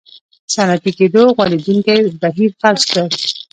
صنعتي 0.53 0.91
کېدو 0.97 1.23
غوړېدونکی 1.35 1.99
بهیر 2.21 2.51
فلج 2.59 2.81
کړل. 2.89 3.07